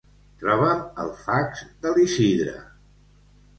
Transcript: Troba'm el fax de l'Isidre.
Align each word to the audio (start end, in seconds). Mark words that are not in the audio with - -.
Troba'm 0.43 0.79
el 1.03 1.11
fax 1.27 1.63
de 1.85 1.93
l'Isidre. 1.99 2.57